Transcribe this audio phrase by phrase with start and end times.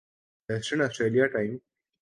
[0.49, 1.57] western Australia time